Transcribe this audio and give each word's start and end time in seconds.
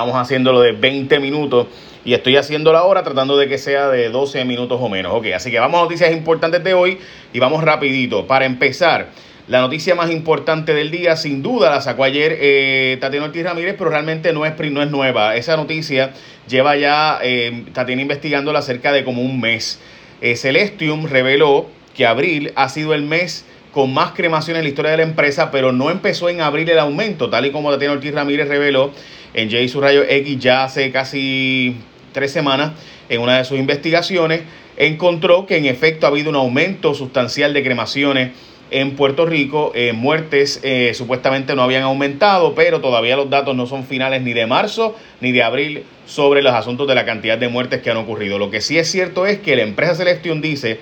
estábamos 0.00 0.18
haciéndolo 0.18 0.62
de 0.62 0.72
20 0.72 1.20
minutos 1.20 1.66
y 2.06 2.14
estoy 2.14 2.36
haciéndolo 2.36 2.78
ahora 2.78 3.02
tratando 3.02 3.36
de 3.36 3.48
que 3.48 3.58
sea 3.58 3.88
de 3.88 4.08
12 4.08 4.46
minutos 4.46 4.78
o 4.80 4.88
menos. 4.88 5.12
Ok, 5.14 5.26
así 5.34 5.50
que 5.50 5.58
vamos 5.58 5.78
a 5.78 5.82
noticias 5.82 6.10
importantes 6.12 6.64
de 6.64 6.72
hoy 6.72 6.98
y 7.34 7.38
vamos 7.38 7.62
rapidito. 7.62 8.26
Para 8.26 8.46
empezar, 8.46 9.08
la 9.46 9.60
noticia 9.60 9.94
más 9.94 10.10
importante 10.10 10.72
del 10.72 10.90
día, 10.90 11.16
sin 11.16 11.42
duda, 11.42 11.68
la 11.68 11.82
sacó 11.82 12.04
ayer 12.04 12.34
eh, 12.40 12.96
Tatiana 12.98 13.26
Ortiz 13.26 13.44
Ramírez, 13.44 13.74
pero 13.76 13.90
realmente 13.90 14.32
no 14.32 14.46
es, 14.46 14.54
no 14.70 14.82
es 14.82 14.90
nueva. 14.90 15.36
Esa 15.36 15.58
noticia 15.58 16.14
lleva 16.48 16.76
ya 16.76 17.18
eh, 17.22 17.64
Tatiana 17.74 18.00
investigándola 18.00 18.62
cerca 18.62 18.92
de 18.92 19.04
como 19.04 19.20
un 19.20 19.38
mes. 19.38 19.80
Eh, 20.22 20.34
Celestium 20.36 21.08
reveló 21.08 21.66
que 21.94 22.06
abril 22.06 22.54
ha 22.56 22.70
sido 22.70 22.94
el 22.94 23.02
mes 23.02 23.44
con 23.72 23.92
más 23.92 24.12
cremaciones 24.12 24.60
en 24.60 24.64
la 24.64 24.68
historia 24.70 24.90
de 24.92 24.96
la 24.98 25.02
empresa, 25.04 25.50
pero 25.50 25.72
no 25.72 25.90
empezó 25.90 26.28
en 26.28 26.40
abril 26.40 26.68
el 26.68 26.78
aumento, 26.78 27.30
tal 27.30 27.46
y 27.46 27.50
como 27.50 27.70
Tatiana 27.70 27.94
Ortiz 27.94 28.12
Ramírez 28.12 28.48
reveló 28.48 28.90
en 29.34 29.50
J 29.50 29.80
rayo 29.80 30.02
X 30.08 30.38
ya 30.38 30.64
hace 30.64 30.90
casi 30.90 31.76
tres 32.12 32.32
semanas 32.32 32.72
en 33.08 33.20
una 33.20 33.38
de 33.38 33.44
sus 33.44 33.58
investigaciones, 33.58 34.42
encontró 34.76 35.46
que 35.46 35.56
en 35.56 35.66
efecto 35.66 36.06
ha 36.06 36.10
habido 36.10 36.30
un 36.30 36.36
aumento 36.36 36.94
sustancial 36.94 37.52
de 37.52 37.62
cremaciones 37.62 38.30
en 38.70 38.96
Puerto 38.96 39.26
Rico. 39.26 39.72
Eh, 39.74 39.92
muertes 39.92 40.60
eh, 40.62 40.92
supuestamente 40.94 41.54
no 41.54 41.62
habían 41.62 41.82
aumentado, 41.82 42.54
pero 42.54 42.80
todavía 42.80 43.16
los 43.16 43.28
datos 43.30 43.54
no 43.56 43.66
son 43.66 43.84
finales 43.84 44.22
ni 44.22 44.32
de 44.32 44.46
marzo 44.46 44.96
ni 45.20 45.32
de 45.32 45.42
abril 45.42 45.84
sobre 46.06 46.42
los 46.42 46.52
asuntos 46.52 46.86
de 46.88 46.94
la 46.94 47.04
cantidad 47.04 47.38
de 47.38 47.48
muertes 47.48 47.82
que 47.82 47.90
han 47.90 47.96
ocurrido. 47.96 48.38
Lo 48.38 48.50
que 48.50 48.60
sí 48.60 48.78
es 48.78 48.90
cierto 48.90 49.26
es 49.26 49.38
que 49.38 49.56
la 49.56 49.62
empresa 49.62 49.94
Celestion 49.94 50.40
dice 50.40 50.80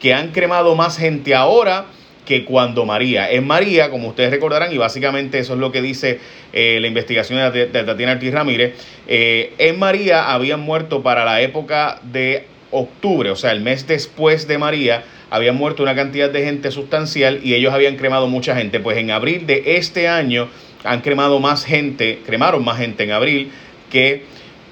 que 0.00 0.14
han 0.14 0.30
cremado 0.32 0.74
más 0.76 0.98
gente 0.98 1.34
ahora 1.34 1.86
que 2.28 2.44
cuando 2.44 2.84
María. 2.84 3.30
En 3.30 3.46
María, 3.46 3.88
como 3.88 4.08
ustedes 4.08 4.30
recordarán, 4.30 4.70
y 4.70 4.76
básicamente 4.76 5.38
eso 5.38 5.54
es 5.54 5.58
lo 5.58 5.72
que 5.72 5.80
dice 5.80 6.20
eh, 6.52 6.76
la 6.78 6.86
investigación 6.86 7.50
de, 7.54 7.64
Tatiana 7.68 8.12
Ortiz 8.12 8.34
Ramírez, 8.34 8.74
eh, 9.06 9.54
en 9.56 9.78
María 9.78 10.30
habían 10.30 10.60
muerto 10.60 11.02
para 11.02 11.24
la 11.24 11.40
época 11.40 12.00
de 12.02 12.44
octubre, 12.70 13.30
o 13.30 13.36
sea, 13.36 13.52
el 13.52 13.62
mes 13.62 13.86
después 13.86 14.46
de 14.46 14.58
María, 14.58 15.04
habían 15.30 15.56
muerto 15.56 15.82
una 15.82 15.94
cantidad 15.94 16.28
de 16.28 16.44
gente 16.44 16.70
sustancial 16.70 17.40
y 17.42 17.54
ellos 17.54 17.72
habían 17.72 17.96
cremado 17.96 18.26
mucha 18.26 18.54
gente. 18.54 18.78
Pues 18.78 18.98
en 18.98 19.10
abril 19.10 19.46
de 19.46 19.62
este 19.78 20.06
año 20.06 20.50
han 20.84 21.00
cremado 21.00 21.40
más 21.40 21.64
gente, 21.64 22.18
cremaron 22.26 22.62
más 22.62 22.76
gente 22.76 23.04
en 23.04 23.12
abril 23.12 23.50
que 23.90 24.24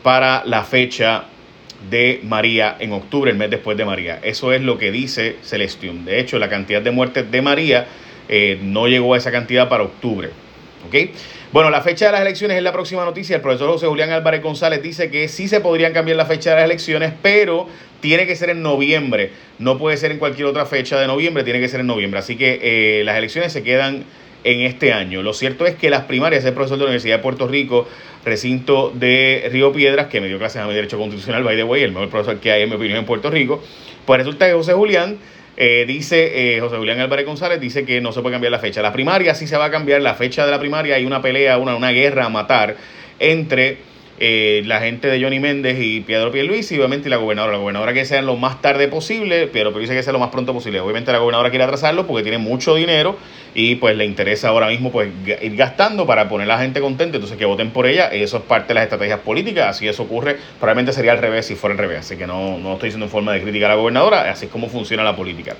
para 0.02 0.44
la 0.44 0.62
fecha 0.62 1.24
de 1.90 2.20
María 2.24 2.76
en 2.78 2.92
octubre, 2.92 3.30
el 3.30 3.36
mes 3.36 3.50
después 3.50 3.76
de 3.76 3.84
María. 3.84 4.20
Eso 4.22 4.52
es 4.52 4.62
lo 4.62 4.78
que 4.78 4.90
dice 4.90 5.36
Celestium. 5.42 6.04
De 6.04 6.20
hecho, 6.20 6.38
la 6.38 6.48
cantidad 6.48 6.82
de 6.82 6.90
muertes 6.90 7.30
de 7.30 7.42
María 7.42 7.86
eh, 8.28 8.58
no 8.62 8.88
llegó 8.88 9.14
a 9.14 9.18
esa 9.18 9.30
cantidad 9.30 9.68
para 9.68 9.84
octubre. 9.84 10.30
¿Ok? 10.86 10.94
Bueno, 11.52 11.70
la 11.70 11.80
fecha 11.80 12.06
de 12.06 12.12
las 12.12 12.20
elecciones 12.20 12.56
es 12.56 12.62
la 12.62 12.72
próxima 12.72 13.04
noticia. 13.04 13.36
El 13.36 13.42
profesor 13.42 13.70
José 13.70 13.86
Julián 13.86 14.10
Álvarez 14.10 14.42
González 14.42 14.82
dice 14.82 15.10
que 15.10 15.28
sí 15.28 15.48
se 15.48 15.60
podrían 15.60 15.92
cambiar 15.92 16.16
la 16.16 16.26
fecha 16.26 16.50
de 16.50 16.56
las 16.56 16.64
elecciones, 16.64 17.12
pero 17.22 17.68
tiene 18.00 18.26
que 18.26 18.36
ser 18.36 18.50
en 18.50 18.62
noviembre. 18.62 19.30
No 19.58 19.78
puede 19.78 19.96
ser 19.96 20.12
en 20.12 20.18
cualquier 20.18 20.46
otra 20.46 20.66
fecha 20.66 21.00
de 21.00 21.06
noviembre, 21.06 21.44
tiene 21.44 21.60
que 21.60 21.68
ser 21.68 21.80
en 21.80 21.86
noviembre. 21.86 22.20
Así 22.20 22.36
que 22.36 22.60
eh, 22.62 23.04
las 23.04 23.16
elecciones 23.16 23.52
se 23.52 23.62
quedan 23.62 24.04
en 24.44 24.60
este 24.60 24.92
año. 24.92 25.22
Lo 25.22 25.32
cierto 25.32 25.66
es 25.66 25.74
que 25.74 25.90
las 25.90 26.02
primarias, 26.02 26.44
el 26.44 26.52
profesor 26.52 26.78
de 26.78 26.84
la 26.84 26.90
Universidad 26.90 27.16
de 27.16 27.22
Puerto 27.22 27.48
Rico, 27.48 27.88
recinto 28.24 28.92
de 28.94 29.48
Río 29.52 29.72
Piedras, 29.72 30.06
que 30.06 30.20
me 30.20 30.28
dio 30.28 30.38
clases 30.38 30.62
a 30.62 30.66
mi 30.66 30.74
derecho 30.74 30.98
constitucional, 30.98 31.44
by 31.44 31.56
the 31.56 31.64
way, 31.64 31.82
el 31.82 31.92
mejor 31.92 32.08
profesor 32.10 32.40
que 32.40 32.52
hay, 32.52 32.62
en 32.62 32.68
mi 32.68 32.76
opinión, 32.76 32.98
en 32.98 33.04
Puerto 33.04 33.30
Rico, 33.30 33.62
pues 34.04 34.18
resulta 34.18 34.46
que 34.46 34.52
José 34.52 34.72
Julián 34.72 35.18
eh, 35.56 35.84
dice, 35.86 36.56
eh, 36.56 36.60
José 36.60 36.76
Julián 36.76 37.00
Álvarez 37.00 37.24
González 37.24 37.60
dice 37.60 37.84
que 37.84 38.00
no 38.00 38.12
se 38.12 38.20
puede 38.20 38.34
cambiar 38.34 38.52
la 38.52 38.58
fecha. 38.58 38.82
La 38.82 38.92
primaria 38.92 39.34
sí 39.34 39.46
se 39.46 39.56
va 39.56 39.66
a 39.66 39.70
cambiar, 39.70 40.02
la 40.02 40.14
fecha 40.14 40.44
de 40.44 40.50
la 40.50 40.58
primaria 40.58 40.96
hay 40.96 41.06
una 41.06 41.22
pelea, 41.22 41.58
una, 41.58 41.76
una 41.76 41.90
guerra 41.90 42.26
a 42.26 42.28
matar 42.28 42.76
entre 43.18 43.78
eh, 44.18 44.62
la 44.66 44.80
gente 44.80 45.08
de 45.08 45.22
Johnny 45.22 45.40
Méndez 45.40 45.78
y 45.80 46.00
Pedro 46.00 46.32
Pierluisi 46.32 46.74
y 46.74 46.78
obviamente 46.78 47.08
la 47.08 47.16
gobernadora. 47.16 47.52
La 47.52 47.58
gobernadora 47.58 47.92
que 47.92 48.04
sea 48.04 48.22
lo 48.22 48.36
más 48.36 48.62
tarde 48.62 48.88
posible, 48.88 49.46
Pedro 49.46 49.70
Pierluisi 49.70 49.94
que 49.94 50.02
sea 50.02 50.12
lo 50.12 50.18
más 50.18 50.30
pronto 50.30 50.52
posible. 50.52 50.80
Obviamente 50.80 51.12
la 51.12 51.18
gobernadora 51.18 51.50
quiere 51.50 51.64
atrasarlo 51.64 52.06
porque 52.06 52.22
tiene 52.22 52.38
mucho 52.38 52.74
dinero 52.74 53.16
y 53.54 53.76
pues 53.76 53.96
le 53.96 54.04
interesa 54.04 54.48
ahora 54.48 54.68
mismo 54.68 54.92
pues 54.92 55.10
ir 55.42 55.56
gastando 55.56 56.06
para 56.06 56.28
poner 56.28 56.50
a 56.50 56.56
la 56.56 56.62
gente 56.62 56.80
contenta, 56.80 57.16
entonces 57.16 57.38
que 57.38 57.46
voten 57.46 57.70
por 57.70 57.86
ella. 57.86 58.08
Eso 58.08 58.36
es 58.36 58.42
parte 58.42 58.68
de 58.68 58.74
las 58.74 58.84
estrategias 58.84 59.20
políticas, 59.20 59.68
así 59.68 59.88
eso 59.88 60.02
ocurre. 60.02 60.36
Probablemente 60.58 60.92
sería 60.92 61.12
al 61.12 61.18
revés 61.18 61.46
si 61.46 61.54
fuera 61.54 61.72
al 61.72 61.78
revés, 61.78 62.00
así 62.00 62.16
que 62.16 62.26
no, 62.26 62.58
no 62.58 62.74
estoy 62.74 62.88
diciendo 62.88 63.06
en 63.06 63.10
forma 63.10 63.32
de 63.32 63.42
crítica 63.42 63.66
a 63.66 63.70
la 63.70 63.74
gobernadora, 63.76 64.30
así 64.30 64.46
es 64.46 64.50
como 64.52 64.68
funciona 64.68 65.02
la 65.02 65.16
política. 65.16 65.56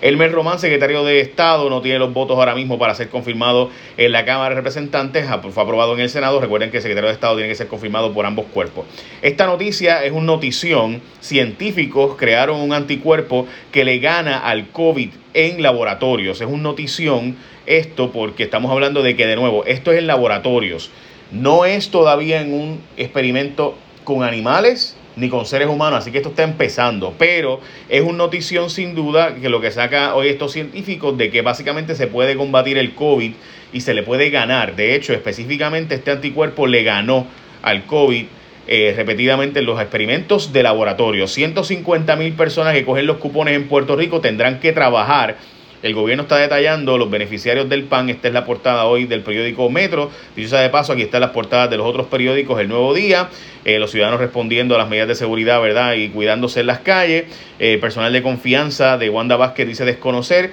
Elmer 0.00 0.30
Román, 0.30 0.60
secretario 0.60 1.04
de 1.04 1.20
Estado, 1.20 1.68
no 1.70 1.80
tiene 1.80 1.98
los 1.98 2.12
votos 2.12 2.38
ahora 2.38 2.54
mismo 2.54 2.78
para 2.78 2.94
ser 2.94 3.08
confirmado 3.08 3.70
en 3.96 4.12
la 4.12 4.24
Cámara 4.24 4.50
de 4.50 4.54
Representantes, 4.56 5.26
fue 5.50 5.62
aprobado 5.62 5.94
en 5.94 6.00
el 6.00 6.10
Senado. 6.10 6.40
Recuerden 6.40 6.70
que 6.70 6.76
el 6.76 6.82
secretario 6.82 7.08
de 7.08 7.14
Estado 7.14 7.34
tiene 7.34 7.48
que 7.48 7.56
ser 7.56 7.66
confirmado 7.66 7.97
por 8.12 8.26
ambos 8.26 8.46
cuerpos. 8.46 8.86
Esta 9.22 9.46
noticia 9.46 10.04
es 10.04 10.12
una 10.12 10.26
notición. 10.26 11.00
Científicos 11.20 12.16
crearon 12.16 12.60
un 12.60 12.72
anticuerpo 12.72 13.46
que 13.72 13.84
le 13.84 13.98
gana 13.98 14.38
al 14.38 14.68
COVID 14.70 15.10
en 15.34 15.62
laboratorios. 15.62 16.40
Es 16.40 16.46
una 16.46 16.62
notición 16.62 17.36
esto 17.66 18.12
porque 18.12 18.44
estamos 18.44 18.70
hablando 18.70 19.02
de 19.02 19.16
que, 19.16 19.26
de 19.26 19.36
nuevo, 19.36 19.64
esto 19.64 19.92
es 19.92 19.98
en 19.98 20.06
laboratorios. 20.06 20.90
No 21.30 21.64
es 21.64 21.90
todavía 21.90 22.40
en 22.40 22.54
un 22.54 22.80
experimento 22.96 23.76
con 24.04 24.22
animales 24.22 24.96
ni 25.18 25.28
con 25.28 25.44
seres 25.46 25.68
humanos, 25.68 25.98
así 25.98 26.12
que 26.12 26.18
esto 26.18 26.30
está 26.30 26.44
empezando, 26.44 27.12
pero 27.18 27.60
es 27.88 28.02
una 28.02 28.18
notición 28.18 28.70
sin 28.70 28.94
duda 28.94 29.34
que 29.34 29.48
lo 29.48 29.60
que 29.60 29.70
saca 29.72 30.14
hoy 30.14 30.28
estos 30.28 30.52
científicos 30.52 31.18
de 31.18 31.30
que 31.30 31.42
básicamente 31.42 31.96
se 31.96 32.06
puede 32.06 32.36
combatir 32.36 32.78
el 32.78 32.94
COVID 32.94 33.32
y 33.72 33.80
se 33.80 33.94
le 33.94 34.04
puede 34.04 34.30
ganar. 34.30 34.76
De 34.76 34.94
hecho, 34.94 35.12
específicamente 35.12 35.96
este 35.96 36.12
anticuerpo 36.12 36.66
le 36.66 36.84
ganó 36.84 37.26
al 37.62 37.86
COVID 37.86 38.24
eh, 38.66 38.94
repetidamente 38.96 39.60
en 39.60 39.66
los 39.66 39.80
experimentos 39.80 40.52
de 40.52 40.62
laboratorio. 40.62 41.26
150 41.26 42.16
mil 42.16 42.32
personas 42.34 42.74
que 42.74 42.84
cogen 42.84 43.06
los 43.06 43.16
cupones 43.16 43.54
en 43.54 43.68
Puerto 43.68 43.96
Rico 43.96 44.20
tendrán 44.20 44.60
que 44.60 44.72
trabajar 44.72 45.36
el 45.80 45.94
gobierno 45.94 46.24
está 46.24 46.36
detallando 46.36 46.98
los 46.98 47.08
beneficiarios 47.08 47.68
del 47.68 47.84
PAN. 47.84 48.08
Esta 48.08 48.28
es 48.28 48.34
la 48.34 48.44
portada 48.44 48.86
hoy 48.86 49.04
del 49.04 49.22
periódico 49.22 49.70
Metro. 49.70 50.10
Dicho 50.34 50.48
sea 50.48 50.60
de 50.60 50.70
paso, 50.70 50.92
aquí 50.92 51.02
están 51.02 51.20
las 51.20 51.30
portadas 51.30 51.70
de 51.70 51.76
los 51.76 51.86
otros 51.86 52.08
periódicos 52.08 52.58
El 52.60 52.68
Nuevo 52.68 52.94
Día. 52.94 53.28
Eh, 53.64 53.78
los 53.78 53.92
ciudadanos 53.92 54.18
respondiendo 54.18 54.74
a 54.74 54.78
las 54.78 54.88
medidas 54.88 55.06
de 55.06 55.14
seguridad, 55.14 55.60
¿verdad? 55.60 55.94
Y 55.94 56.08
cuidándose 56.08 56.60
en 56.60 56.66
las 56.66 56.80
calles. 56.80 57.26
Eh, 57.60 57.78
personal 57.80 58.12
de 58.12 58.22
confianza 58.22 58.98
de 58.98 59.08
Wanda 59.08 59.36
Vázquez 59.36 59.68
dice 59.68 59.84
desconocer 59.84 60.52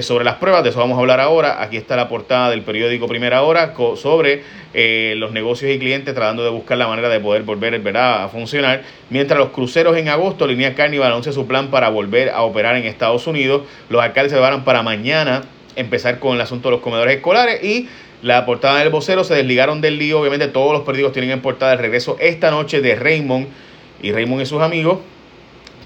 sobre 0.00 0.24
las 0.24 0.36
pruebas, 0.36 0.62
de 0.62 0.70
eso 0.70 0.78
vamos 0.78 0.96
a 0.96 1.00
hablar 1.00 1.20
ahora. 1.20 1.62
Aquí 1.62 1.76
está 1.76 1.96
la 1.96 2.08
portada 2.08 2.48
del 2.48 2.62
periódico 2.62 3.06
Primera 3.06 3.42
Hora 3.42 3.74
sobre 3.96 4.42
eh, 4.72 5.14
los 5.18 5.32
negocios 5.32 5.70
y 5.70 5.78
clientes 5.78 6.14
tratando 6.14 6.42
de 6.42 6.48
buscar 6.48 6.78
la 6.78 6.88
manera 6.88 7.10
de 7.10 7.20
poder 7.20 7.42
volver 7.42 7.78
¿verdad? 7.80 8.24
a 8.24 8.28
funcionar. 8.28 8.82
Mientras 9.10 9.38
los 9.38 9.50
cruceros 9.50 9.98
en 9.98 10.08
agosto, 10.08 10.46
Línea 10.46 10.74
Carnival 10.74 11.12
anuncia 11.12 11.32
su 11.32 11.46
plan 11.46 11.68
para 11.68 11.90
volver 11.90 12.30
a 12.30 12.40
operar 12.42 12.76
en 12.76 12.84
Estados 12.84 13.26
Unidos. 13.26 13.62
Los 13.90 14.02
alcaldes 14.02 14.32
se 14.32 14.38
van 14.38 14.64
para 14.64 14.82
mañana 14.82 15.42
empezar 15.76 16.18
con 16.18 16.36
el 16.36 16.40
asunto 16.40 16.68
de 16.68 16.76
los 16.76 16.80
comedores 16.80 17.16
escolares 17.16 17.62
y 17.62 17.88
la 18.22 18.46
portada 18.46 18.78
del 18.78 18.88
vocero 18.88 19.24
se 19.24 19.34
desligaron 19.34 19.82
del 19.82 19.98
lío. 19.98 20.20
Obviamente 20.20 20.48
todos 20.48 20.72
los 20.72 20.82
periódicos 20.82 21.12
tienen 21.12 21.32
en 21.32 21.42
portada 21.42 21.74
el 21.74 21.78
regreso 21.78 22.16
esta 22.18 22.50
noche 22.50 22.80
de 22.80 22.94
Raymond 22.94 23.48
y 24.00 24.12
Raymond 24.12 24.42
y 24.42 24.46
sus 24.46 24.62
amigos 24.62 25.00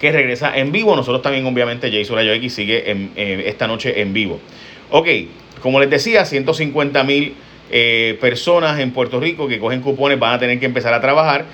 que 0.01 0.13
regresa 0.13 0.57
en 0.57 0.73
vivo. 0.73 0.95
Nosotros 0.97 1.23
también, 1.23 1.47
obviamente, 1.47 1.91
Jason 1.91 2.17
Rayo 2.17 2.33
X 2.33 2.55
sigue 2.55 2.91
en, 2.91 3.13
esta 3.17 3.67
noche 3.67 4.01
en 4.01 4.13
vivo. 4.13 4.41
Ok, 4.91 5.09
como 5.61 5.81
les 5.81 5.91
decía, 5.91 6.25
150 6.25 7.03
mil 7.05 7.35
eh, 7.71 8.17
personas 8.21 8.79
en 8.79 8.93
Puerto 8.93 9.19
Rico 9.19 9.49
que 9.49 9.59
cogen 9.59 9.81
cupones 9.81 10.19
van 10.19 10.35
a 10.35 10.39
tener 10.39 10.61
que 10.61 10.67
empezar 10.67 10.95
a 10.95 11.01
trabajar. 11.01 11.45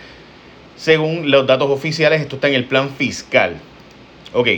Según 0.77 1.31
los 1.31 1.47
datos 1.47 1.71
oficiales, 1.71 2.21
esto 2.21 2.37
está 2.37 2.49
en 2.49 2.55
el 2.55 2.65
plan 2.65 2.91
fiscal. 2.91 3.57
Ok, 4.33 4.49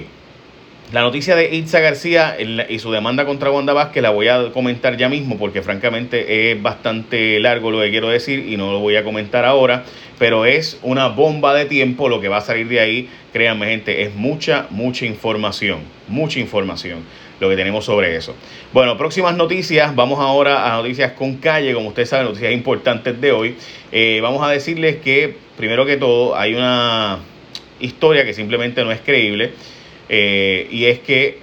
la 0.92 1.00
noticia 1.02 1.34
de 1.34 1.54
Itza 1.54 1.80
García 1.80 2.36
y 2.68 2.78
su 2.78 2.92
demanda 2.92 3.24
contra 3.24 3.50
Wanda 3.50 3.72
Vázquez 3.72 4.02
la 4.02 4.10
voy 4.10 4.28
a 4.28 4.52
comentar 4.52 4.96
ya 4.96 5.08
mismo 5.08 5.38
porque 5.38 5.62
francamente 5.62 6.52
es 6.52 6.62
bastante 6.62 7.40
largo 7.40 7.70
lo 7.70 7.80
que 7.80 7.90
quiero 7.90 8.08
decir 8.08 8.46
y 8.48 8.56
no 8.56 8.70
lo 8.70 8.78
voy 8.78 8.96
a 8.96 9.02
comentar 9.02 9.44
ahora, 9.44 9.84
pero 10.18 10.44
es 10.44 10.78
una 10.82 11.08
bomba 11.08 11.54
de 11.54 11.64
tiempo 11.64 12.08
lo 12.08 12.20
que 12.20 12.28
va 12.28 12.36
a 12.36 12.42
salir 12.42 12.68
de 12.68 12.80
ahí, 12.80 13.08
créanme 13.32 13.66
gente, 13.66 14.02
es 14.02 14.14
mucha, 14.14 14.66
mucha 14.70 15.06
información, 15.06 15.80
mucha 16.06 16.38
información 16.38 17.00
lo 17.40 17.48
que 17.48 17.56
tenemos 17.56 17.84
sobre 17.84 18.16
eso. 18.16 18.34
Bueno, 18.72 18.96
próximas 18.96 19.36
noticias, 19.36 19.94
vamos 19.94 20.20
ahora 20.20 20.72
a 20.72 20.76
noticias 20.76 21.12
con 21.12 21.36
calle, 21.36 21.74
como 21.74 21.88
ustedes 21.88 22.08
saben, 22.08 22.26
noticias 22.26 22.52
importantes 22.52 23.20
de 23.20 23.32
hoy. 23.32 23.56
Eh, 23.90 24.20
vamos 24.22 24.46
a 24.46 24.50
decirles 24.50 24.96
que, 24.96 25.36
primero 25.56 25.84
que 25.84 25.96
todo, 25.96 26.36
hay 26.36 26.54
una 26.54 27.18
historia 27.80 28.24
que 28.24 28.34
simplemente 28.34 28.84
no 28.84 28.92
es 28.92 29.00
creíble. 29.00 29.52
Eh, 30.08 30.68
y 30.70 30.86
es 30.86 30.98
que 31.00 31.38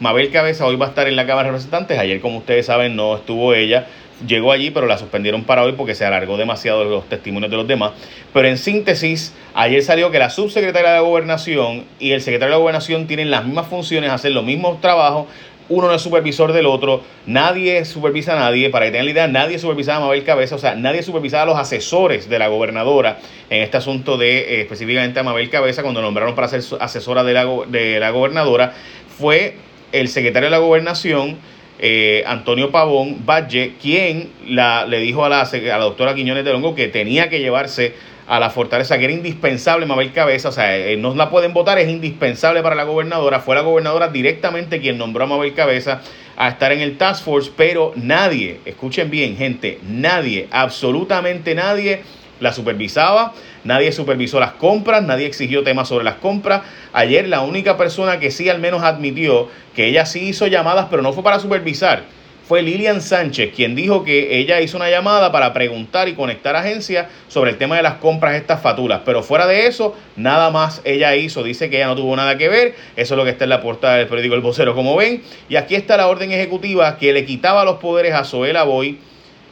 Mabel 0.00 0.30
Cabeza 0.30 0.66
hoy 0.66 0.76
va 0.76 0.86
a 0.86 0.88
estar 0.88 1.06
en 1.06 1.16
la 1.16 1.26
Cámara 1.26 1.44
de 1.44 1.52
Representantes. 1.52 1.98
Ayer, 1.98 2.20
como 2.20 2.38
ustedes 2.38 2.66
saben, 2.66 2.96
no 2.96 3.16
estuvo 3.16 3.54
ella. 3.54 3.86
Llegó 4.26 4.52
allí, 4.52 4.70
pero 4.70 4.86
la 4.86 4.98
suspendieron 4.98 5.44
para 5.44 5.62
hoy 5.62 5.72
porque 5.72 5.94
se 5.94 6.04
alargó 6.04 6.36
demasiado 6.36 6.84
los 6.84 7.08
testimonios 7.08 7.50
de 7.50 7.56
los 7.56 7.66
demás. 7.66 7.92
Pero 8.32 8.48
en 8.48 8.58
síntesis, 8.58 9.34
ayer 9.54 9.82
salió 9.82 10.10
que 10.10 10.18
la 10.18 10.30
subsecretaria 10.30 10.90
de 10.90 10.96
la 10.96 11.02
Gobernación 11.02 11.84
y 11.98 12.12
el 12.12 12.20
secretario 12.20 12.54
de 12.54 12.58
la 12.58 12.62
Gobernación 12.62 13.06
tienen 13.06 13.30
las 13.30 13.44
mismas 13.44 13.66
funciones, 13.66 14.10
hacen 14.10 14.34
los 14.34 14.44
mismos 14.44 14.80
trabajos, 14.80 15.26
uno 15.72 15.88
no 15.88 15.94
es 15.94 16.02
supervisor 16.02 16.52
del 16.52 16.66
otro, 16.66 17.02
nadie 17.26 17.84
supervisa 17.86 18.34
a 18.34 18.40
nadie, 18.40 18.68
para 18.68 18.84
que 18.84 18.92
tengan 18.92 19.06
la 19.06 19.10
idea, 19.12 19.28
nadie 19.28 19.58
supervisaba 19.58 19.98
a 19.98 20.00
Mabel 20.02 20.22
Cabeza, 20.22 20.54
o 20.54 20.58
sea, 20.58 20.74
nadie 20.74 21.02
supervisaba 21.02 21.44
a 21.44 21.46
los 21.46 21.58
asesores 21.58 22.28
de 22.28 22.38
la 22.38 22.48
gobernadora 22.48 23.18
en 23.48 23.62
este 23.62 23.78
asunto 23.78 24.18
de 24.18 24.38
eh, 24.38 24.60
específicamente 24.60 25.18
a 25.18 25.22
Mabel 25.22 25.48
Cabeza 25.48 25.82
cuando 25.82 26.02
nombraron 26.02 26.34
para 26.34 26.48
ser 26.48 26.62
asesora 26.78 27.24
de 27.24 27.32
la, 27.32 27.46
de 27.68 27.98
la 27.98 28.10
gobernadora, 28.10 28.74
fue 29.18 29.56
el 29.92 30.08
secretario 30.08 30.48
de 30.48 30.50
la 30.50 30.58
gobernación, 30.58 31.38
eh, 31.78 32.22
Antonio 32.26 32.70
Pavón 32.70 33.24
Valle, 33.26 33.74
quien 33.80 34.30
le 34.46 34.98
dijo 35.00 35.24
a 35.24 35.28
la, 35.30 35.40
a 35.40 35.78
la 35.78 35.84
doctora 35.84 36.14
Quiñones 36.14 36.44
de 36.44 36.52
Longo 36.52 36.74
que 36.74 36.88
tenía 36.88 37.30
que 37.30 37.40
llevarse 37.40 37.94
a 38.32 38.40
la 38.40 38.48
fortaleza, 38.48 38.96
que 38.96 39.04
era 39.04 39.12
indispensable 39.12 39.84
Mabel 39.84 40.10
Cabeza, 40.10 40.48
o 40.48 40.52
sea, 40.52 40.74
eh, 40.74 40.96
no 40.96 41.14
la 41.14 41.28
pueden 41.28 41.52
votar, 41.52 41.78
es 41.78 41.90
indispensable 41.90 42.62
para 42.62 42.74
la 42.74 42.84
gobernadora, 42.84 43.40
fue 43.40 43.54
la 43.54 43.60
gobernadora 43.60 44.08
directamente 44.08 44.80
quien 44.80 44.96
nombró 44.96 45.24
a 45.24 45.26
Mabel 45.26 45.52
Cabeza 45.52 46.00
a 46.38 46.48
estar 46.48 46.72
en 46.72 46.80
el 46.80 46.96
Task 46.96 47.26
Force, 47.26 47.52
pero 47.54 47.92
nadie, 47.94 48.60
escuchen 48.64 49.10
bien 49.10 49.36
gente, 49.36 49.80
nadie, 49.82 50.48
absolutamente 50.50 51.54
nadie 51.54 52.04
la 52.40 52.54
supervisaba, 52.54 53.34
nadie 53.64 53.92
supervisó 53.92 54.40
las 54.40 54.52
compras, 54.52 55.02
nadie 55.02 55.26
exigió 55.26 55.62
temas 55.62 55.88
sobre 55.88 56.04
las 56.04 56.14
compras. 56.14 56.62
Ayer 56.94 57.28
la 57.28 57.42
única 57.42 57.76
persona 57.76 58.18
que 58.18 58.30
sí 58.30 58.48
al 58.48 58.60
menos 58.60 58.82
admitió 58.82 59.50
que 59.76 59.88
ella 59.88 60.06
sí 60.06 60.28
hizo 60.28 60.46
llamadas, 60.46 60.86
pero 60.88 61.02
no 61.02 61.12
fue 61.12 61.22
para 61.22 61.38
supervisar, 61.38 62.04
fue 62.46 62.62
Lilian 62.62 63.00
Sánchez, 63.00 63.52
quien 63.54 63.74
dijo 63.74 64.04
que 64.04 64.38
ella 64.38 64.60
hizo 64.60 64.76
una 64.76 64.90
llamada 64.90 65.30
para 65.32 65.52
preguntar 65.52 66.08
y 66.08 66.14
conectar 66.14 66.56
agencias 66.56 67.06
sobre 67.28 67.50
el 67.50 67.58
tema 67.58 67.76
de 67.76 67.82
las 67.82 67.94
compras 67.94 68.32
de 68.32 68.38
estas 68.38 68.60
fatulas. 68.60 69.02
Pero 69.04 69.22
fuera 69.22 69.46
de 69.46 69.66
eso, 69.66 69.96
nada 70.16 70.50
más 70.50 70.82
ella 70.84 71.14
hizo. 71.16 71.42
Dice 71.42 71.70
que 71.70 71.76
ella 71.76 71.86
no 71.86 71.96
tuvo 71.96 72.16
nada 72.16 72.36
que 72.36 72.48
ver. 72.48 72.74
Eso 72.96 73.14
es 73.14 73.18
lo 73.18 73.24
que 73.24 73.30
está 73.30 73.44
en 73.44 73.50
la 73.50 73.60
portada 73.60 73.96
del 73.96 74.08
periódico 74.08 74.34
El 74.34 74.40
Vocero, 74.40 74.74
como 74.74 74.96
ven. 74.96 75.22
Y 75.48 75.56
aquí 75.56 75.74
está 75.74 75.96
la 75.96 76.08
orden 76.08 76.32
ejecutiva 76.32 76.98
que 76.98 77.12
le 77.12 77.24
quitaba 77.24 77.64
los 77.64 77.76
poderes 77.76 78.14
a 78.14 78.24
Zoela 78.24 78.64
Boy 78.64 78.98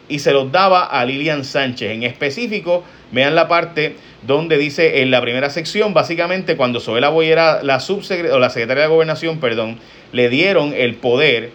y 0.09 0.19
se 0.19 0.33
los 0.33 0.51
daba 0.51 0.85
a 0.85 1.05
Lilian 1.05 1.45
Sánchez. 1.45 1.93
En 1.93 2.03
específico, 2.03 2.85
vean 3.13 3.35
la 3.35 3.49
parte 3.49 3.97
donde 4.23 4.59
dice 4.59 5.01
en 5.03 5.11
la 5.11 5.21
primera 5.23 5.49
sección, 5.49 5.95
básicamente 5.95 6.57
cuando 6.57 6.81
Zoela 6.81 7.09
Boy 7.09 7.29
era 7.29 7.63
la 7.63 7.81
subsecretaria, 7.81 8.37
o 8.37 8.41
la 8.41 8.51
secretaria 8.51 8.83
de 8.83 8.89
Gobernación, 8.89 9.39
perdón, 9.39 9.79
le 10.13 10.29
dieron 10.29 10.75
el 10.75 10.97
poder 10.97 11.53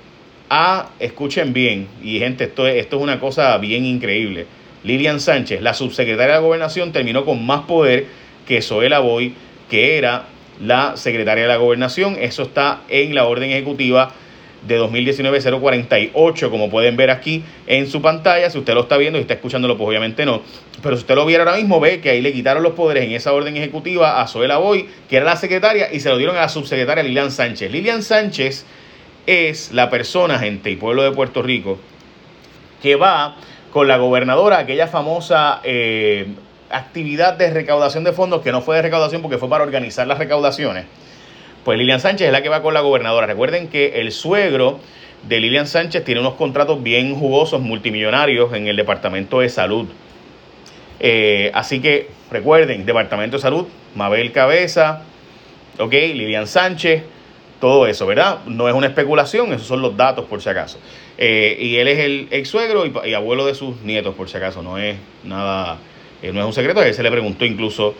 a, 0.50 0.90
escuchen 1.00 1.54
bien, 1.54 1.88
y 2.04 2.20
gente, 2.20 2.46
esto, 2.46 2.68
esto 2.68 2.98
es 2.98 3.02
una 3.02 3.20
cosa 3.20 3.58
bien 3.58 3.86
increíble. 3.86 4.46
Lilian 4.84 5.20
Sánchez, 5.20 5.62
la 5.62 5.74
subsecretaria 5.74 6.36
de 6.36 6.42
Gobernación, 6.42 6.92
terminó 6.92 7.26
con 7.26 7.46
más 7.46 7.62
poder 7.62 8.06
que 8.48 8.62
Zoela 8.62 9.00
Boy, 9.00 9.34
que 9.70 9.98
era 9.98 10.26
la 10.62 10.96
secretaria 10.96 11.44
de 11.44 11.48
la 11.48 11.58
Gobernación. 11.58 12.18
Eso 12.20 12.44
está 12.44 12.82
en 12.88 13.16
la 13.16 13.26
orden 13.26 13.50
ejecutiva 13.50 14.14
de 14.68 14.80
2019-048, 14.80 16.50
como 16.50 16.70
pueden 16.70 16.98
ver 16.98 17.10
aquí 17.12 17.44
en 17.68 17.88
su 17.88 18.02
pantalla. 18.02 18.50
Si 18.50 18.58
usted 18.58 18.74
lo 18.74 18.82
está 18.82 18.98
viendo 18.98 19.18
y 19.18 19.22
está 19.22 19.34
escuchándolo, 19.36 19.78
pues 19.78 19.88
obviamente 19.88 20.26
no. 20.26 20.42
Pero 20.82 20.96
si 20.96 21.02
usted 21.02 21.16
lo 21.16 21.26
viera 21.26 21.44
ahora 21.44 21.58
mismo, 21.58 21.80
ve 21.80 22.00
que 22.00 22.12
ahí 22.12 22.22
le 22.22 22.34
quitaron 22.34 22.64
los 22.64 22.74
poderes 22.74 23.06
en 23.06 23.12
esa 23.12 23.34
orden 23.34 23.58
ejecutiva 23.58 24.22
a 24.22 24.28
Zoela 24.28 24.58
Boy, 24.58 24.88
que 25.10 25.18
era 25.18 25.26
la 25.26 25.36
secretaria, 25.36 25.92
y 25.92 26.00
se 26.00 26.10
lo 26.10 26.18
dieron 26.18 26.36
a 26.38 26.42
la 26.42 26.50
subsecretaria 26.50 27.04
Lilian 27.04 27.32
Sánchez. 27.32 27.72
Lilian 27.72 28.04
Sánchez 28.04 28.66
es 29.26 29.72
la 29.72 29.90
persona, 29.90 30.40
gente 30.40 30.70
y 30.72 30.76
pueblo 30.76 31.04
de 31.04 31.12
Puerto 31.12 31.42
Rico, 31.42 31.78
que 32.82 32.96
va 32.96 33.36
con 33.72 33.88
la 33.88 33.98
gobernadora, 33.98 34.60
aquella 34.60 34.88
famosa 34.88 35.60
eh, 35.64 36.28
actividad 36.70 37.34
de 37.34 37.52
recaudación 37.52 38.04
de 38.04 38.14
fondos, 38.14 38.42
que 38.42 38.52
no 38.52 38.62
fue 38.62 38.78
de 38.78 38.84
recaudación 38.84 39.22
porque 39.22 39.38
fue 39.38 39.50
para 39.50 39.64
organizar 39.64 40.08
las 40.08 40.18
recaudaciones 40.18 40.86
pues 41.66 41.80
Lilian 41.80 42.00
Sánchez 42.00 42.28
es 42.28 42.32
la 42.32 42.44
que 42.44 42.50
va 42.50 42.62
con 42.62 42.76
la 42.76 42.82
gobernadora. 42.82 43.26
Recuerden 43.26 43.68
que 43.68 44.00
el 44.00 44.12
suegro 44.12 44.80
de 45.28 45.40
Lilian 45.40 45.66
Sánchez 45.66 46.06
tiene 46.06 46.22
unos 46.22 46.36
contratos 46.36 46.82
bien 46.84 47.16
jugosos, 47.16 47.60
multimillonarios 47.60 48.54
en 48.54 48.68
el 48.68 48.76
Departamento 48.76 49.40
de 49.40 49.50
Salud. 49.50 49.88
Eh, 51.00 51.50
así 51.56 51.82
que 51.82 52.10
recuerden, 52.32 52.86
Departamento 52.86 53.38
de 53.38 53.42
Salud, 53.42 53.66
Mabel 53.96 54.32
Cabeza, 54.32 55.02
ok, 55.80 55.92
Lilian 55.92 56.46
Sánchez, 56.46 57.04
todo 57.66 57.88
eso, 57.88 58.06
¿verdad? 58.06 58.42
No 58.46 58.70
es 58.70 58.76
una 58.76 58.86
especulación, 58.86 59.52
esos 59.52 59.66
son 59.66 59.82
los 59.82 59.98
datos 59.98 60.26
por 60.26 60.40
si 60.40 60.48
acaso. 60.48 60.78
Eh, 61.18 61.58
y 61.60 61.78
él 61.78 61.88
es 61.88 61.98
el 61.98 62.28
ex 62.30 62.48
suegro 62.48 62.86
y, 62.86 63.14
abuelo 63.16 63.44
de 63.44 63.56
sus 63.56 63.82
nietos 63.82 64.14
por 64.14 64.30
si 64.30 64.38
acaso, 64.38 64.62
no 64.62 64.78
es 64.78 64.98
nada, 65.24 65.80
eh, 66.22 66.32
no 66.32 66.42
es 66.42 66.46
un 66.46 66.54
secreto, 66.54 66.84
él 66.84 66.94
se 66.94 67.02
le 67.02 67.10
preguntó 67.10 67.44
incluso 67.44 67.96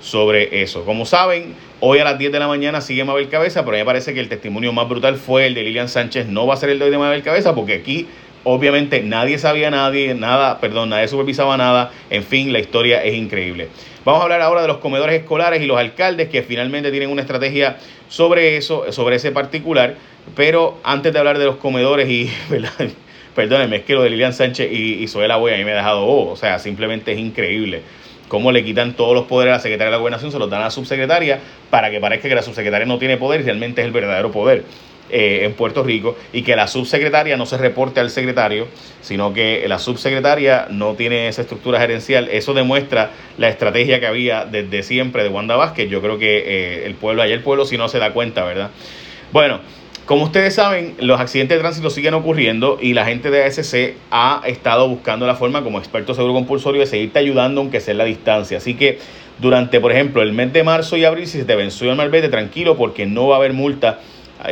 sobre 0.00 0.62
eso. 0.62 0.86
Como 0.86 1.04
saben, 1.04 1.54
hoy 1.80 1.98
a 1.98 2.04
las 2.04 2.18
10 2.18 2.32
de 2.32 2.38
la 2.38 2.48
mañana 2.48 2.80
sigue 2.80 3.04
Mabel 3.04 3.28
Cabeza, 3.28 3.60
pero 3.62 3.72
a 3.72 3.74
mí 3.74 3.80
me 3.80 3.84
parece 3.84 4.14
que 4.14 4.20
el 4.20 4.30
testimonio 4.30 4.72
más 4.72 4.88
brutal 4.88 5.16
fue 5.16 5.46
el 5.48 5.52
de 5.52 5.64
Lilian 5.64 5.90
Sánchez. 5.90 6.26
No 6.26 6.46
va 6.46 6.54
a 6.54 6.56
ser 6.56 6.70
el 6.70 6.78
de 6.78 6.90
de 6.90 6.96
Mabel 6.96 7.22
Cabeza, 7.22 7.54
porque 7.54 7.74
aquí 7.74 8.06
obviamente 8.44 9.02
nadie 9.02 9.38
sabía 9.38 9.70
nadie, 9.70 10.14
nada, 10.14 10.60
perdón, 10.60 10.90
nadie 10.90 11.08
supervisaba 11.08 11.56
nada. 11.56 11.90
En 12.10 12.24
fin, 12.24 12.52
la 12.52 12.58
historia 12.58 13.02
es 13.04 13.14
increíble. 13.14 13.68
Vamos 14.04 14.20
a 14.20 14.24
hablar 14.24 14.40
ahora 14.40 14.62
de 14.62 14.68
los 14.68 14.78
comedores 14.78 15.20
escolares 15.20 15.62
y 15.62 15.66
los 15.66 15.78
alcaldes 15.78 16.28
que 16.28 16.42
finalmente 16.42 16.90
tienen 16.90 17.10
una 17.10 17.22
estrategia 17.22 17.76
sobre 18.08 18.56
eso, 18.56 18.90
sobre 18.92 19.16
ese 19.16 19.30
particular. 19.32 19.96
Pero 20.36 20.78
antes 20.84 21.12
de 21.12 21.18
hablar 21.18 21.38
de 21.38 21.44
los 21.44 21.56
comedores 21.56 22.08
y, 22.08 22.30
Perdónenme, 23.34 23.76
es 23.76 23.82
que 23.84 23.94
lo 23.94 24.02
de 24.02 24.10
Lilian 24.10 24.32
Sánchez 24.32 24.70
y, 24.72 25.02
y 25.02 25.06
Zoela 25.06 25.36
Boy 25.36 25.54
a 25.54 25.56
mí 25.56 25.64
me 25.64 25.72
ha 25.72 25.76
dejado, 25.76 26.04
oh, 26.04 26.32
o 26.32 26.36
sea, 26.36 26.58
simplemente 26.58 27.12
es 27.12 27.18
increíble 27.18 27.82
cómo 28.30 28.52
le 28.52 28.64
quitan 28.64 28.94
todos 28.94 29.14
los 29.14 29.26
poderes 29.26 29.52
a 29.52 29.56
la 29.56 29.62
secretaria 29.62 29.86
de 29.86 29.92
la 29.92 29.98
gobernación, 29.98 30.32
se 30.32 30.38
los 30.38 30.48
dan 30.48 30.60
a 30.60 30.64
la 30.64 30.70
subsecretaria 30.70 31.40
para 31.68 31.90
que 31.90 32.00
parezca 32.00 32.28
que 32.28 32.34
la 32.34 32.42
subsecretaria 32.42 32.86
no 32.86 32.98
tiene 32.98 33.16
poder 33.16 33.44
realmente 33.44 33.82
es 33.82 33.86
el 33.86 33.92
verdadero 33.92 34.30
poder. 34.30 34.64
Eh, 35.12 35.44
en 35.44 35.54
Puerto 35.54 35.82
Rico 35.82 36.16
y 36.32 36.42
que 36.42 36.54
la 36.54 36.68
subsecretaria 36.68 37.36
no 37.36 37.44
se 37.44 37.58
reporte 37.58 37.98
al 37.98 38.10
secretario, 38.10 38.68
sino 39.00 39.32
que 39.32 39.64
la 39.66 39.80
subsecretaria 39.80 40.68
no 40.70 40.94
tiene 40.94 41.26
esa 41.26 41.42
estructura 41.42 41.80
gerencial. 41.80 42.28
Eso 42.30 42.54
demuestra 42.54 43.10
la 43.36 43.48
estrategia 43.48 43.98
que 43.98 44.06
había 44.06 44.44
desde 44.44 44.84
siempre 44.84 45.24
de 45.24 45.28
Wanda 45.28 45.56
Vázquez. 45.56 45.90
Yo 45.90 46.00
creo 46.00 46.16
que 46.16 46.38
eh, 46.38 46.86
el 46.86 46.94
pueblo, 46.94 47.22
ayer 47.22 47.38
el 47.38 47.42
pueblo 47.42 47.64
si 47.64 47.76
no 47.76 47.88
se 47.88 47.98
da 47.98 48.12
cuenta, 48.12 48.44
¿verdad? 48.44 48.70
Bueno, 49.32 49.58
como 50.06 50.22
ustedes 50.24 50.54
saben, 50.54 50.94
los 51.00 51.20
accidentes 51.20 51.56
de 51.56 51.60
tránsito 51.60 51.90
siguen 51.90 52.14
ocurriendo 52.14 52.78
y 52.80 52.92
la 52.94 53.04
gente 53.04 53.30
de 53.30 53.42
ASC 53.42 53.94
ha 54.12 54.42
estado 54.46 54.88
buscando 54.88 55.26
la 55.26 55.34
forma 55.34 55.64
como 55.64 55.78
experto 55.78 56.14
seguro 56.14 56.34
compulsorio 56.34 56.82
de 56.82 56.86
seguirte 56.86 57.18
ayudando 57.18 57.60
aunque 57.62 57.80
sea 57.80 57.92
en 57.92 57.98
la 57.98 58.04
distancia. 58.04 58.58
Así 58.58 58.74
que 58.74 59.00
durante, 59.40 59.80
por 59.80 59.90
ejemplo, 59.90 60.22
el 60.22 60.32
mes 60.32 60.52
de 60.52 60.62
marzo 60.62 60.96
y 60.96 61.04
abril, 61.04 61.26
si 61.26 61.38
se 61.38 61.44
te 61.44 61.56
venció 61.56 61.90
el 61.90 61.96
malvete, 61.96 62.28
tranquilo 62.28 62.76
porque 62.76 63.06
no 63.06 63.26
va 63.26 63.36
a 63.36 63.38
haber 63.38 63.54
multa 63.54 63.98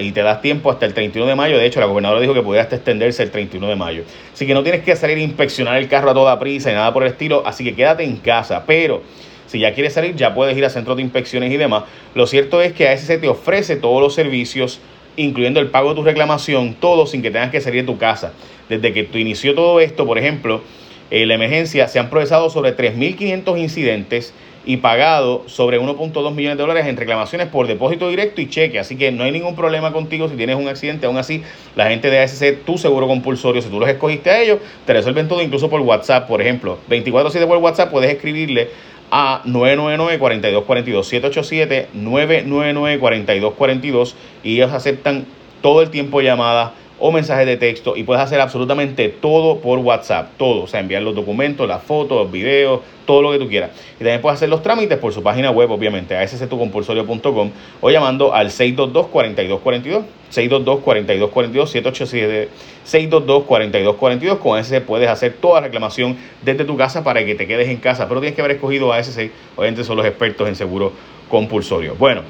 y 0.01 0.13
te 0.13 0.23
das 0.23 0.41
tiempo 0.43 0.71
hasta 0.71 0.87
el 0.87 0.95
31 0.95 1.29
de 1.29 1.35
mayo. 1.35 1.59
De 1.59 1.67
hecho, 1.67 1.81
la 1.81 1.87
gobernadora 1.87 2.21
dijo 2.21 2.35
que 2.35 2.43
podía 2.43 2.63
extenderse 2.63 3.23
el 3.23 3.31
31 3.31 3.69
de 3.69 3.77
mayo. 3.77 4.03
Así 4.33 4.47
que 4.47 4.55
no 4.55 4.63
tienes 4.63 4.83
que 4.83 4.95
salir 4.97 5.19
a 5.19 5.21
inspeccionar 5.21 5.77
el 5.77 5.89
carro 5.89 6.11
a 6.11 6.15
toda 6.15 6.39
prisa 6.39 6.71
y 6.71 6.75
nada 6.75 6.93
por 6.93 7.03
el 7.03 7.11
estilo. 7.11 7.43
Así 7.47 7.65
que 7.65 7.75
quédate 7.75 8.05
en 8.05 8.17
casa. 8.17 8.65
Pero 8.67 9.03
si 9.47 9.59
ya 9.59 9.73
quieres 9.73 9.95
salir, 9.95 10.15
ya 10.15 10.35
puedes 10.35 10.57
ir 10.57 10.65
a 10.65 10.71
centros 10.71 10.97
de 10.97 11.03
inspecciones 11.03 11.53
y 11.53 11.57
demás. 11.57 11.85
Lo 12.15 12.27
cierto 12.27 12.61
es 12.61 12.73
que 12.73 12.89
ASC 12.89 13.21
te 13.21 13.29
ofrece 13.29 13.77
todos 13.77 14.01
los 14.01 14.15
servicios 14.15 14.81
incluyendo 15.17 15.61
el 15.61 15.69
pago 15.69 15.91
de 15.91 15.97
tu 15.97 16.03
reclamación, 16.03 16.75
todo 16.75 17.07
sin 17.07 17.23
que 17.23 17.31
tengas 17.31 17.51
que 17.51 17.61
salir 17.61 17.83
de 17.83 17.93
tu 17.93 17.99
casa. 17.99 18.33
Desde 18.69 18.93
que 18.93 19.05
tú 19.05 19.19
inició 19.19 19.55
todo 19.55 19.81
esto, 19.81 20.07
por 20.07 20.19
ejemplo, 20.19 20.63
eh, 21.11 21.27
la 21.27 21.35
emergencia, 21.35 21.89
se 21.89 21.99
han 21.99 22.11
procesado 22.11 22.51
sobre 22.51 22.77
3.500 22.77 23.59
incidentes 23.59 24.33
y 24.69 24.77
pagado 24.77 25.43
sobre 25.47 25.81
1.2 25.81 26.35
millones 26.35 26.59
de 26.59 26.63
dólares 26.63 26.87
en 26.87 26.99
reclamaciones 26.99 27.49
por 27.49 27.67
depósito 27.67 28.11
directo 28.11 28.43
y 28.43 28.51
cheque. 28.51 28.79
Así 28.79 28.97
que 28.97 29.11
no 29.11 29.25
hay 29.25 29.33
ningún 29.33 29.57
problema 29.57 29.95
contigo 29.95 30.29
si 30.29 30.37
tienes 30.37 30.57
un 30.57 30.69
accidente. 30.69 31.07
Aún 31.07 31.17
así, 31.17 31.43
la 31.75 31.89
gente 31.89 32.11
de 32.11 32.19
ASC, 32.19 32.65
tu 32.67 32.77
seguro 32.77 33.07
compulsorio, 33.07 33.63
si 33.63 33.71
tú 33.71 33.81
los 33.81 33.89
escogiste 33.89 34.29
a 34.29 34.43
ellos, 34.43 34.59
te 34.85 34.93
resuelven 34.93 35.27
todo 35.27 35.41
incluso 35.41 35.71
por 35.71 35.81
WhatsApp. 35.81 36.29
Por 36.29 36.43
ejemplo, 36.43 36.77
24-7 36.91 37.47
por 37.47 37.57
WhatsApp 37.57 37.91
puedes 37.91 38.13
escribirle 38.13 38.69
a 39.11 39.41
999-4242, 39.47 41.87
787-999-4242 41.95 44.13
y 44.45 44.57
ellos 44.57 44.75
aceptan 44.75 45.25
todo 45.63 45.81
el 45.81 45.89
tiempo 45.89 46.21
llamadas 46.21 46.73
o 47.01 47.13
mensajes 47.13 47.47
de 47.47 47.57
texto 47.57 47.97
y 47.97 48.03
puedes 48.03 48.23
hacer 48.23 48.41
absolutamente 48.41 49.09
todo 49.09 49.61
por 49.61 49.79
WhatsApp, 49.79 50.33
todo, 50.37 50.63
o 50.63 50.67
sea, 50.67 50.81
enviar 50.81 51.03
los 51.03 51.15
documentos, 51.15 51.69
las 51.69 51.83
fotos, 51.83 52.19
los 52.19 52.31
videos, 52.31 52.81
todo 53.07 53.23
lo 53.23 53.33
que 53.33 53.39
tú 53.39 53.49
quieras. 53.49 53.71
Y 53.95 53.99
también 53.99 54.21
puedes 54.21 54.37
hacer 54.37 54.49
los 54.49 54.63
trámites 54.63 54.99
por 54.99 55.13
su 55.13 55.23
página 55.23 55.51
web, 55.51 55.71
obviamente, 55.71 56.17
a 56.17 56.27
sctucompulsorio.com 56.27 57.51
o 57.81 57.91
llamando 57.91 58.35
al 58.35 58.51
622-4242, 58.51 60.03
622-4242, 60.31 62.49
787-622-4242. 62.85 64.39
Con 64.39 64.59
ese 64.59 64.81
puedes 64.81 65.09
hacer 65.09 65.35
toda 65.41 65.61
reclamación 65.61 66.17
desde 66.43 66.65
tu 66.65 66.77
casa 66.77 67.03
para 67.03 67.25
que 67.25 67.35
te 67.35 67.47
quedes 67.47 67.69
en 67.69 67.79
casa, 67.79 68.09
pero 68.09 68.21
tienes 68.21 68.35
que 68.35 68.43
haber 68.43 68.57
escogido 68.57 68.93
a 68.93 68.99
ese 68.99 69.31
obviamente 69.57 69.85
son 69.85 69.97
los 69.97 70.05
expertos 70.05 70.47
en 70.49 70.55
seguro 70.55 70.93
compulsorio. 71.29 71.95
Bueno, 71.99 72.23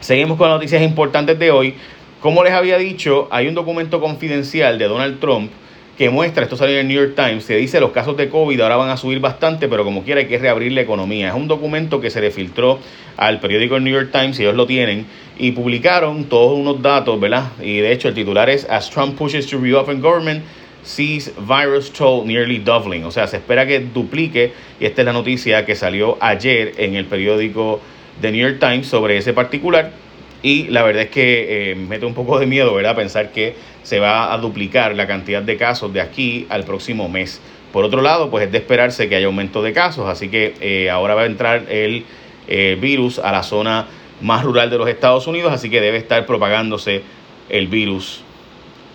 seguimos 0.00 0.38
con 0.38 0.48
las 0.48 0.56
noticias 0.56 0.82
importantes 0.82 1.38
de 1.38 1.50
hoy. 1.50 1.74
Como 2.22 2.44
les 2.44 2.52
había 2.52 2.78
dicho, 2.78 3.26
hay 3.32 3.48
un 3.48 3.54
documento 3.54 4.00
confidencial 4.00 4.78
de 4.78 4.86
Donald 4.86 5.18
Trump 5.18 5.50
que 5.98 6.08
muestra, 6.08 6.44
esto 6.44 6.56
salió 6.56 6.76
en 6.76 6.82
el 6.82 6.86
New 6.86 7.04
York 7.04 7.14
Times, 7.16 7.44
se 7.44 7.56
dice 7.56 7.80
los 7.80 7.90
casos 7.90 8.16
de 8.16 8.28
COVID 8.28 8.60
ahora 8.60 8.76
van 8.76 8.90
a 8.90 8.96
subir 8.96 9.18
bastante, 9.18 9.66
pero 9.66 9.82
como 9.82 10.04
quiera 10.04 10.20
hay 10.20 10.28
que 10.28 10.38
reabrir 10.38 10.70
la 10.70 10.82
economía. 10.82 11.30
Es 11.30 11.34
un 11.34 11.48
documento 11.48 12.00
que 12.00 12.10
se 12.10 12.20
le 12.20 12.30
filtró 12.30 12.78
al 13.16 13.40
periódico 13.40 13.80
New 13.80 13.92
York 13.92 14.10
Times, 14.12 14.38
y 14.38 14.42
ellos 14.44 14.54
lo 14.54 14.66
tienen, 14.66 15.04
y 15.36 15.50
publicaron 15.50 16.26
todos 16.26 16.56
unos 16.56 16.80
datos, 16.80 17.18
¿verdad? 17.18 17.50
Y 17.60 17.78
de 17.78 17.90
hecho 17.90 18.06
el 18.06 18.14
titular 18.14 18.48
es 18.48 18.70
As 18.70 18.88
Trump 18.88 19.18
pushes 19.18 19.48
to 19.48 19.58
reopen 19.58 20.00
government, 20.00 20.44
sees 20.84 21.32
virus 21.40 21.92
toll 21.92 22.24
nearly 22.24 22.58
doubling. 22.58 23.02
O 23.02 23.10
sea, 23.10 23.26
se 23.26 23.38
espera 23.38 23.66
que 23.66 23.80
duplique, 23.80 24.52
y 24.78 24.86
esta 24.86 25.02
es 25.02 25.06
la 25.06 25.12
noticia 25.12 25.66
que 25.66 25.74
salió 25.74 26.18
ayer 26.20 26.74
en 26.78 26.94
el 26.94 27.06
periódico 27.06 27.80
The 28.20 28.30
New 28.30 28.48
York 28.48 28.60
Times 28.60 28.86
sobre 28.86 29.16
ese 29.16 29.32
particular. 29.32 30.01
Y 30.42 30.64
la 30.64 30.82
verdad 30.82 31.04
es 31.04 31.10
que 31.10 31.70
eh, 31.70 31.74
mete 31.76 32.04
un 32.04 32.14
poco 32.14 32.38
de 32.38 32.46
miedo, 32.46 32.74
¿verdad? 32.74 32.96
Pensar 32.96 33.30
que 33.30 33.54
se 33.82 34.00
va 34.00 34.32
a 34.32 34.38
duplicar 34.38 34.94
la 34.94 35.06
cantidad 35.06 35.42
de 35.42 35.56
casos 35.56 35.92
de 35.92 36.00
aquí 36.00 36.46
al 36.48 36.64
próximo 36.64 37.08
mes. 37.08 37.40
Por 37.72 37.84
otro 37.84 38.02
lado, 38.02 38.28
pues 38.30 38.46
es 38.46 38.52
de 38.52 38.58
esperarse 38.58 39.08
que 39.08 39.16
haya 39.16 39.26
aumento 39.26 39.62
de 39.62 39.72
casos, 39.72 40.08
así 40.08 40.28
que 40.28 40.54
eh, 40.60 40.90
ahora 40.90 41.14
va 41.14 41.22
a 41.22 41.26
entrar 41.26 41.66
el 41.70 42.04
eh, 42.48 42.76
virus 42.80 43.18
a 43.18 43.32
la 43.32 43.42
zona 43.42 43.86
más 44.20 44.44
rural 44.44 44.68
de 44.68 44.78
los 44.78 44.88
Estados 44.88 45.26
Unidos, 45.26 45.52
así 45.52 45.70
que 45.70 45.80
debe 45.80 45.96
estar 45.96 46.26
propagándose 46.26 47.02
el 47.48 47.68
virus 47.68 48.22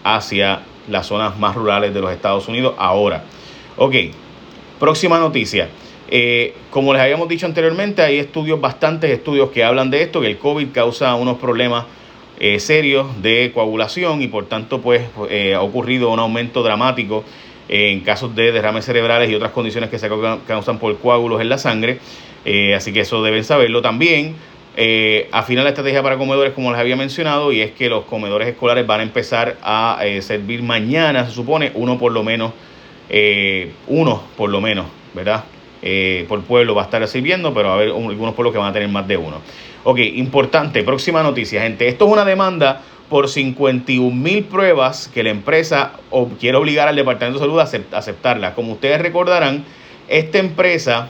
hacia 0.03 0.61
las 0.89 1.07
zonas 1.07 1.37
más 1.39 1.55
rurales 1.55 1.93
de 1.93 2.01
los 2.01 2.11
Estados 2.11 2.47
Unidos 2.47 2.75
ahora. 2.77 3.23
Ok, 3.77 3.95
próxima 4.79 5.17
noticia. 5.17 5.69
Eh, 6.09 6.53
como 6.69 6.93
les 6.93 7.01
habíamos 7.01 7.27
dicho 7.27 7.45
anteriormente, 7.45 8.01
hay 8.01 8.17
estudios, 8.17 8.61
bastantes 8.61 9.11
estudios 9.11 9.49
que 9.51 9.63
hablan 9.63 9.89
de 9.89 10.03
esto, 10.03 10.21
que 10.21 10.27
el 10.27 10.37
COVID 10.37 10.67
causa 10.73 11.13
unos 11.15 11.37
problemas 11.37 11.85
eh, 12.39 12.59
serios 12.59 13.21
de 13.21 13.51
coagulación 13.53 14.21
y 14.21 14.27
por 14.27 14.45
tanto 14.45 14.79
pues 14.79 15.01
eh, 15.29 15.55
ha 15.55 15.61
ocurrido 15.61 16.11
un 16.11 16.19
aumento 16.19 16.61
dramático 16.61 17.23
en 17.67 18.01
casos 18.01 18.35
de 18.35 18.51
derrames 18.51 18.85
cerebrales 18.85 19.29
y 19.29 19.35
otras 19.35 19.51
condiciones 19.51 19.89
que 19.89 19.99
se 19.99 20.09
causan 20.47 20.79
por 20.79 20.97
coágulos 20.99 21.41
en 21.41 21.49
la 21.49 21.57
sangre. 21.57 21.99
así 22.73 22.93
que 22.93 23.01
eso 23.01 23.21
deben 23.21 23.43
saberlo 23.43 23.81
también. 23.81 24.35
afina 25.33 25.63
la 25.63 25.69
estrategia 25.69 26.01
para 26.01 26.17
comedores, 26.17 26.53
como 26.53 26.71
les 26.71 26.79
había 26.79 26.95
mencionado, 26.95 27.51
y 27.51 27.59
es 27.59 27.71
que 27.71 27.89
los 27.89 28.05
comedores 28.05 28.47
escolares 28.47 28.87
van 28.87 29.01
a 29.01 29.03
empezar 29.03 29.57
a 29.61 29.99
servir 30.21 30.63
mañana, 30.63 31.25
se 31.25 31.31
supone, 31.31 31.71
uno 31.73 31.97
por 31.97 32.13
lo 32.13 32.23
menos, 32.23 32.53
uno 33.87 34.23
por 34.37 34.49
lo 34.49 34.61
menos, 34.61 34.85
¿verdad? 35.13 35.43
Eh, 35.81 36.25
por 36.27 36.41
pueblo 36.43 36.73
va 36.73 36.83
a 36.83 36.85
estar 36.85 37.07
sirviendo, 37.07 37.53
pero 37.53 37.69
a 37.69 37.73
haber 37.75 37.89
algunos 37.89 38.33
pueblos 38.33 38.51
que 38.51 38.57
van 38.57 38.69
a 38.69 38.73
tener 38.73 38.89
más 38.89 39.07
de 39.07 39.17
uno. 39.17 39.41
Ok, 39.83 39.99
importante, 39.99 40.83
próxima 40.83 41.23
noticia, 41.23 41.61
gente. 41.61 41.87
Esto 41.87 42.07
es 42.07 42.11
una 42.11 42.25
demanda 42.25 42.81
por 43.09 43.29
51 43.29 44.13
mil 44.15 44.43
pruebas 44.43 45.09
que 45.13 45.23
la 45.23 45.29
empresa 45.29 45.93
quiere 46.39 46.57
obligar 46.57 46.87
al 46.87 46.95
Departamento 46.95 47.39
de 47.39 47.45
Salud 47.45 47.59
a 47.59 47.97
aceptarlas. 47.97 48.53
Como 48.53 48.73
ustedes 48.73 49.01
recordarán, 49.01 49.63
esta 50.07 50.39
empresa 50.39 51.09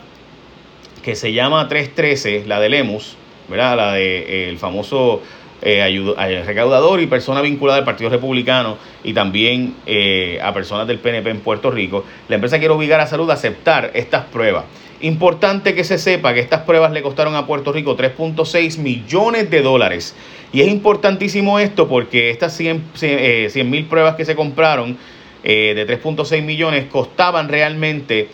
que 1.01 1.15
se 1.15 1.33
llama 1.33 1.67
313, 1.67 2.43
la 2.45 2.59
de 2.59 2.69
Lemus, 2.69 3.15
¿verdad? 3.47 3.77
La 3.77 3.93
de 3.93 4.51
eh, 4.51 4.57
famoso 4.57 5.21
eh, 5.59 6.43
recaudador 6.45 7.01
y 7.01 7.07
persona 7.07 7.41
vinculada 7.41 7.79
al 7.79 7.85
Partido 7.85 8.11
Republicano 8.11 8.77
y 9.03 9.13
también 9.13 9.75
eh, 9.87 10.39
a 10.43 10.53
personas 10.53 10.87
del 10.87 10.99
PNP 10.99 11.31
en 11.31 11.39
Puerto 11.39 11.71
Rico, 11.71 12.05
la 12.27 12.35
empresa 12.35 12.59
quiere 12.59 12.73
obligar 12.75 12.99
a 12.99 13.07
Salud 13.07 13.29
a 13.31 13.33
aceptar 13.33 13.89
estas 13.95 14.25
pruebas. 14.25 14.65
Importante 15.01 15.73
que 15.73 15.83
se 15.83 15.97
sepa 15.97 16.33
que 16.35 16.41
estas 16.41 16.61
pruebas 16.61 16.91
le 16.91 17.01
costaron 17.01 17.35
a 17.35 17.47
Puerto 17.47 17.71
Rico 17.71 17.97
3.6 17.97 18.77
millones 18.77 19.49
de 19.49 19.61
dólares. 19.61 20.15
Y 20.53 20.61
es 20.61 20.67
importantísimo 20.67 21.59
esto 21.59 21.87
porque 21.87 22.29
estas 22.29 22.55
100 22.55 22.83
eh, 23.01 23.63
mil 23.65 23.85
pruebas 23.85 24.15
que 24.15 24.25
se 24.25 24.35
compraron 24.35 24.97
de 25.43 25.87
3.6 25.87 26.43
millones 26.43 26.85
costaban 26.91 27.47
realmente 27.47 28.27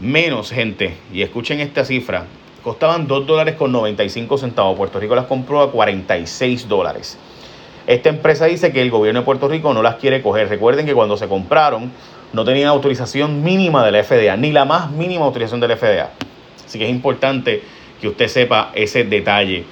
menos 0.00 0.50
gente. 0.50 0.94
Y 1.12 1.22
escuchen 1.22 1.60
esta 1.60 1.84
cifra, 1.84 2.26
costaban 2.62 3.06
2 3.06 3.26
dólares 3.26 3.54
con 3.54 3.72
95 3.72 4.38
centavos. 4.38 4.76
Puerto 4.76 5.00
Rico 5.00 5.14
las 5.14 5.26
compró 5.26 5.60
a 5.60 5.70
46 5.70 6.68
dólares. 6.68 7.18
Esta 7.86 8.08
empresa 8.08 8.46
dice 8.46 8.72
que 8.72 8.82
el 8.82 8.90
gobierno 8.90 9.20
de 9.20 9.24
Puerto 9.24 9.48
Rico 9.48 9.74
no 9.74 9.82
las 9.82 9.96
quiere 9.96 10.22
coger. 10.22 10.48
Recuerden 10.48 10.86
que 10.86 10.94
cuando 10.94 11.16
se 11.16 11.28
compraron 11.28 11.90
no 12.32 12.44
tenían 12.44 12.68
autorización 12.68 13.42
mínima 13.42 13.84
de 13.84 13.92
la 13.92 14.04
FDA, 14.04 14.36
ni 14.36 14.52
la 14.52 14.64
más 14.64 14.90
mínima 14.90 15.24
autorización 15.24 15.60
de 15.60 15.68
la 15.68 15.76
FDA. 15.76 16.10
Así 16.64 16.78
que 16.78 16.84
es 16.84 16.90
importante 16.90 17.62
que 18.00 18.08
usted 18.08 18.28
sepa 18.28 18.70
ese 18.74 19.04
detalle. 19.04 19.64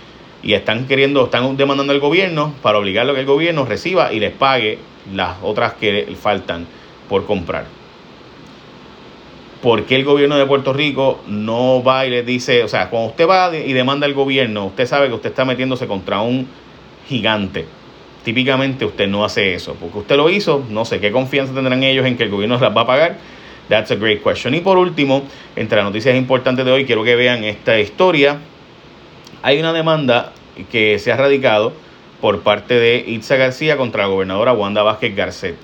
Y 0.43 0.55
están 0.55 0.87
queriendo, 0.87 1.25
están 1.25 1.57
demandando 1.57 1.93
al 1.93 2.01
gobierno 2.01 2.55
para 2.63 2.79
obligarlo 2.79 3.13
a 3.13 3.15
que 3.15 3.21
el 3.21 3.27
gobierno 3.27 3.65
reciba 3.65 4.13
y 4.13 4.21
les 4.21 4.33
pague 4.33 4.79
las 5.13 5.37
otras 5.43 5.75
que 5.75 6.15
faltan 6.21 6.67
por 7.09 7.27
comprar. 7.27 7.78
¿Por 9.63 9.85
qué 9.85 9.97
el 9.97 10.05
gobierno 10.05 10.37
de 10.37 10.47
Puerto 10.47 10.73
Rico 10.73 11.21
no 11.27 11.83
va 11.83 12.07
y 12.07 12.11
le 12.11 12.23
dice, 12.23 12.63
o 12.63 12.69
sea, 12.69 12.91
cuando 12.91 13.11
usted 13.11 13.29
va 13.29 13.55
y 13.57 13.73
demanda 13.73 14.07
al 14.07 14.15
gobierno, 14.15 14.67
usted 14.67 14.87
sabe 14.87 15.09
que 15.09 15.15
usted 15.15 15.31
está 15.31 15.45
metiéndose 15.45 15.87
contra 15.87 16.21
un 16.21 16.47
gigante. 17.09 17.67
Típicamente 18.25 18.85
usted 18.85 19.09
no 19.09 19.25
hace 19.25 19.55
eso, 19.55 19.75
porque 19.75 19.99
usted 19.99 20.17
lo 20.17 20.29
hizo, 20.31 20.65
no 20.69 20.85
sé 20.85 21.01
qué 21.01 21.11
confianza 21.11 21.55
tendrán 21.55 21.83
ellos 21.83 22.07
en 22.07 22.17
que 22.17 22.25
el 22.25 22.31
gobierno 22.31 22.59
las 22.59 22.77
va 22.77 22.83
a 22.83 22.87
pagar. 22.87 23.17
That's 23.69 23.91
a 23.91 23.97
great 23.97 24.23
question. 24.23 24.55
Y 24.55 24.61
por 24.61 24.79
último, 24.79 25.25
entre 25.57 25.77
las 25.77 25.85
noticias 25.85 26.17
importantes 26.17 26.65
de 26.65 26.73
hoy, 26.73 26.87
quiero 26.87 27.05
que 27.05 27.17
vean 27.17 27.45
esta 27.45 27.79
historia. 27.79 28.39
Hay 29.43 29.59
una 29.61 29.73
demanda 29.73 30.33
que 30.71 30.99
se 30.99 31.13
ha 31.13 31.17
radicado 31.17 31.73
por 32.21 32.41
parte 32.41 32.75
de 32.75 33.05
Itza 33.07 33.37
García 33.37 33.77
contra 33.77 34.05
la 34.05 34.09
gobernadora 34.09 34.53
Wanda 34.53 34.83
Vázquez 34.83 35.15
Garcet. 35.15 35.57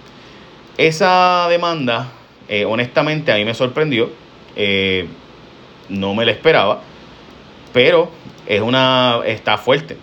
Esa 0.76 1.46
demanda 1.48 2.08
eh, 2.48 2.64
honestamente 2.64 3.32
a 3.32 3.36
mí 3.36 3.44
me 3.44 3.54
sorprendió, 3.54 4.10
eh, 4.56 5.06
no 5.88 6.14
me 6.14 6.24
la 6.24 6.32
esperaba, 6.32 6.82
pero 7.72 8.10
es 8.46 8.60
una 8.60 9.20
está 9.26 9.58
fuerte. 9.58 9.96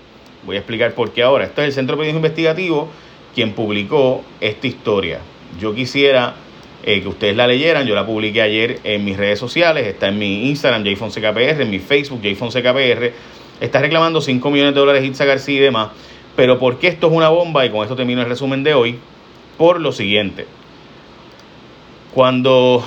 Voy 0.44 0.56
a 0.56 0.60
explicar 0.60 0.94
por 0.94 1.12
qué 1.12 1.24
ahora. 1.24 1.46
Esto 1.46 1.62
es 1.62 1.68
el 1.68 1.74
Centro 1.74 1.96
de 1.96 2.00
Periodismo 2.00 2.20
Investigativo 2.20 2.90
quien 3.34 3.54
publicó 3.54 4.24
esta 4.40 4.68
historia. 4.68 5.20
Yo 5.60 5.74
quisiera 5.74 6.36
eh, 6.84 7.02
que 7.02 7.08
ustedes 7.08 7.36
la 7.36 7.48
leyeran, 7.48 7.86
yo 7.86 7.96
la 7.96 8.06
publiqué 8.06 8.42
ayer 8.42 8.80
en 8.84 9.06
mis 9.06 9.18
redes 9.18 9.40
sociales, 9.40 9.88
está 9.88 10.08
en 10.08 10.18
mi 10.18 10.50
Instagram, 10.50 10.84
JFonsecaPR, 10.84 11.62
en 11.62 11.70
mi 11.70 11.80
Facebook, 11.80 12.22
JFonsecaPR. 12.22 13.14
Está 13.60 13.80
reclamando 13.80 14.22
5 14.22 14.50
millones 14.50 14.74
de 14.74 14.80
dólares 14.80 15.06
Itza 15.06 15.26
García 15.26 15.58
y 15.58 15.60
demás. 15.60 15.90
Pero 16.36 16.58
¿por 16.58 16.80
qué 16.80 16.88
esto 16.88 17.08
es 17.08 17.14
una 17.14 17.30
bomba? 17.30 17.66
Y 17.66 17.70
con 17.70 17.84
esto 17.84 17.96
termino 17.96 18.22
el 18.22 18.28
resumen 18.28 18.64
de 18.64 18.74
hoy. 18.74 18.98
Por 19.58 19.80
lo 19.80 19.92
siguiente. 19.92 20.48
Cuando 22.14 22.84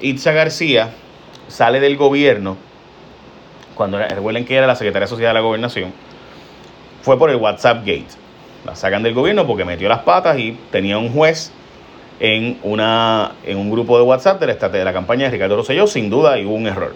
Itza 0.00 0.32
García 0.32 0.90
sale 1.48 1.80
del 1.80 1.96
gobierno, 1.96 2.58
cuando 3.74 3.98
recuerden 3.98 4.44
que 4.44 4.56
era 4.56 4.66
la 4.66 4.76
secretaria 4.76 5.08
social 5.08 5.30
de 5.30 5.34
la 5.34 5.40
gobernación, 5.40 5.92
fue 7.00 7.18
por 7.18 7.30
el 7.30 7.36
WhatsApp 7.36 7.78
Gate. 7.78 8.08
La 8.66 8.76
sacan 8.76 9.02
del 9.02 9.14
gobierno 9.14 9.46
porque 9.46 9.64
metió 9.64 9.88
las 9.88 10.00
patas 10.00 10.38
y 10.38 10.58
tenía 10.70 10.98
un 10.98 11.10
juez 11.10 11.50
en, 12.20 12.58
una, 12.62 13.32
en 13.46 13.56
un 13.56 13.70
grupo 13.70 13.96
de 13.96 14.04
WhatsApp 14.04 14.38
de 14.40 14.46
la, 14.48 14.68
de 14.68 14.84
la 14.84 14.92
campaña 14.92 15.24
de 15.24 15.30
Ricardo 15.30 15.56
Rosselló. 15.56 15.86
Sin 15.86 16.10
duda 16.10 16.36
hubo 16.38 16.54
un 16.54 16.66
error. 16.66 16.94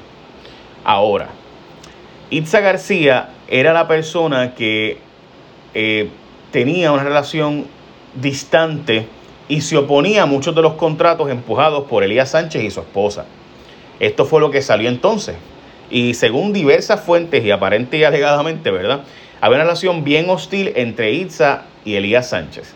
Ahora, 0.84 1.28
Itza 2.28 2.60
García 2.60 3.30
era 3.48 3.72
la 3.72 3.88
persona 3.88 4.54
que 4.54 4.98
eh, 5.72 6.10
tenía 6.50 6.92
una 6.92 7.04
relación 7.04 7.66
distante 8.20 9.06
y 9.52 9.60
se 9.60 9.76
oponía 9.76 10.22
a 10.22 10.26
muchos 10.26 10.54
de 10.54 10.62
los 10.62 10.72
contratos 10.72 11.28
empujados 11.28 11.84
por 11.84 12.02
Elías 12.02 12.30
Sánchez 12.30 12.62
y 12.62 12.70
su 12.70 12.80
esposa. 12.80 13.26
Esto 14.00 14.24
fue 14.24 14.40
lo 14.40 14.50
que 14.50 14.62
salió 14.62 14.88
entonces. 14.88 15.36
Y 15.90 16.14
según 16.14 16.54
diversas 16.54 17.02
fuentes 17.02 17.44
y 17.44 17.50
aparente 17.50 17.98
y 17.98 18.04
alegadamente, 18.04 18.70
¿verdad? 18.70 19.02
Había 19.42 19.56
una 19.56 19.64
relación 19.64 20.04
bien 20.04 20.30
hostil 20.30 20.72
entre 20.74 21.12
Itza 21.12 21.64
y 21.84 21.96
Elías 21.96 22.30
Sánchez. 22.30 22.72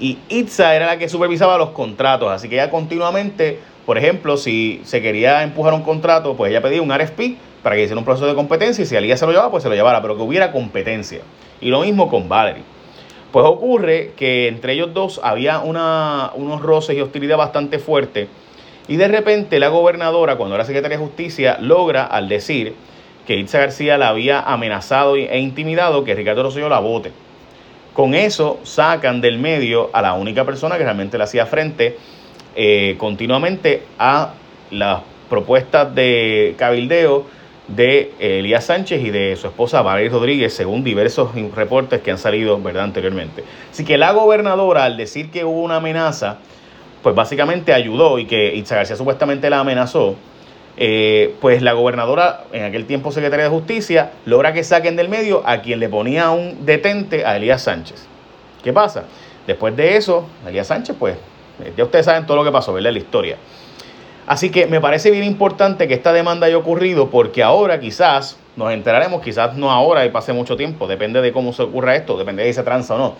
Y 0.00 0.18
Itza 0.28 0.74
era 0.74 0.86
la 0.86 0.98
que 0.98 1.08
supervisaba 1.08 1.56
los 1.56 1.70
contratos, 1.70 2.32
así 2.32 2.48
que 2.48 2.56
ella 2.56 2.68
continuamente, 2.68 3.60
por 3.86 3.96
ejemplo, 3.96 4.36
si 4.38 4.80
se 4.82 5.00
quería 5.00 5.44
empujar 5.44 5.72
un 5.72 5.82
contrato, 5.82 6.34
pues 6.36 6.50
ella 6.50 6.62
pedía 6.62 6.82
un 6.82 6.92
RFP 6.92 7.36
para 7.62 7.76
que 7.76 7.84
hiciera 7.84 8.00
un 8.00 8.04
proceso 8.04 8.26
de 8.26 8.34
competencia 8.34 8.82
y 8.82 8.86
si 8.86 8.96
Elías 8.96 9.20
se 9.20 9.26
lo 9.26 9.30
llevaba, 9.30 9.52
pues 9.52 9.62
se 9.62 9.68
lo 9.68 9.76
llevara, 9.76 10.02
pero 10.02 10.16
que 10.16 10.22
hubiera 10.22 10.50
competencia. 10.50 11.20
Y 11.60 11.68
lo 11.68 11.82
mismo 11.82 12.08
con 12.08 12.28
Valerie. 12.28 12.64
Pues 13.32 13.44
ocurre 13.44 14.12
que 14.16 14.48
entre 14.48 14.72
ellos 14.74 14.94
dos 14.94 15.20
había 15.22 15.58
una, 15.60 16.30
unos 16.34 16.62
roces 16.62 16.96
y 16.96 17.00
hostilidad 17.00 17.36
bastante 17.36 17.78
fuerte. 17.78 18.28
Y 18.88 18.96
de 18.96 19.08
repente 19.08 19.58
la 19.58 19.68
gobernadora, 19.68 20.36
cuando 20.36 20.54
era 20.54 20.64
secretaria 20.64 20.96
de 20.96 21.04
justicia, 21.04 21.58
logra 21.60 22.04
al 22.04 22.28
decir 22.28 22.74
que 23.26 23.36
Itza 23.36 23.58
García 23.58 23.98
la 23.98 24.08
había 24.08 24.40
amenazado 24.40 25.16
e 25.16 25.38
intimidado 25.38 26.04
que 26.04 26.14
Ricardo 26.14 26.44
Rosselló 26.44 26.68
la 26.68 26.78
vote. 26.78 27.12
Con 27.92 28.14
eso 28.14 28.60
sacan 28.62 29.20
del 29.20 29.38
medio 29.38 29.90
a 29.92 30.02
la 30.02 30.14
única 30.14 30.44
persona 30.44 30.76
que 30.76 30.84
realmente 30.84 31.18
le 31.18 31.24
hacía 31.24 31.46
frente 31.46 31.96
eh, 32.54 32.94
continuamente 32.98 33.82
a 33.98 34.34
las 34.70 35.00
propuestas 35.28 35.94
de 35.94 36.54
cabildeo 36.56 37.26
de 37.68 38.12
Elías 38.20 38.64
Sánchez 38.64 39.02
y 39.02 39.10
de 39.10 39.36
su 39.36 39.48
esposa 39.48 39.82
Valeria 39.82 40.10
Rodríguez, 40.10 40.54
según 40.54 40.84
diversos 40.84 41.30
reportes 41.54 42.00
que 42.00 42.10
han 42.10 42.18
salido 42.18 42.60
¿verdad? 42.60 42.84
anteriormente. 42.84 43.44
Así 43.70 43.84
que 43.84 43.98
la 43.98 44.12
gobernadora, 44.12 44.84
al 44.84 44.96
decir 44.96 45.30
que 45.30 45.44
hubo 45.44 45.62
una 45.62 45.76
amenaza, 45.76 46.38
pues 47.02 47.14
básicamente 47.14 47.72
ayudó 47.72 48.18
y 48.18 48.26
que 48.26 48.54
Itza 48.54 48.76
García 48.76 48.96
supuestamente 48.96 49.50
la 49.50 49.60
amenazó, 49.60 50.16
eh, 50.76 51.34
pues 51.40 51.62
la 51.62 51.72
gobernadora, 51.72 52.44
en 52.52 52.64
aquel 52.64 52.84
tiempo 52.86 53.10
secretaria 53.10 53.44
de 53.44 53.50
Justicia, 53.50 54.12
logra 54.26 54.52
que 54.52 54.62
saquen 54.62 54.96
del 54.96 55.08
medio 55.08 55.42
a 55.46 55.62
quien 55.62 55.80
le 55.80 55.88
ponía 55.88 56.30
un 56.30 56.66
detente 56.66 57.24
a 57.24 57.36
Elías 57.36 57.62
Sánchez. 57.62 58.06
¿Qué 58.62 58.72
pasa? 58.72 59.04
Después 59.46 59.76
de 59.76 59.96
eso, 59.96 60.26
Elías 60.46 60.66
Sánchez, 60.66 60.96
pues, 60.98 61.16
eh, 61.64 61.72
ya 61.76 61.84
ustedes 61.84 62.04
saben 62.04 62.26
todo 62.26 62.36
lo 62.36 62.44
que 62.44 62.52
pasó, 62.52 62.72
¿verdad? 62.72 62.92
La 62.92 62.98
historia. 62.98 63.36
Así 64.26 64.50
que 64.50 64.66
me 64.66 64.80
parece 64.80 65.10
bien 65.10 65.24
importante 65.24 65.86
que 65.86 65.94
esta 65.94 66.12
demanda 66.12 66.46
haya 66.46 66.58
ocurrido 66.58 67.10
porque 67.10 67.44
ahora 67.44 67.78
quizás 67.78 68.36
nos 68.56 68.72
enteraremos, 68.72 69.22
quizás 69.22 69.56
no 69.56 69.70
ahora 69.70 70.04
y 70.04 70.10
pase 70.10 70.32
mucho 70.32 70.56
tiempo, 70.56 70.88
depende 70.88 71.22
de 71.22 71.32
cómo 71.32 71.52
se 71.52 71.62
ocurra 71.62 71.94
esto, 71.94 72.18
depende 72.18 72.42
de 72.42 72.48
si 72.48 72.54
se 72.54 72.62
tranza 72.64 72.96
o 72.96 72.98
no. 72.98 73.14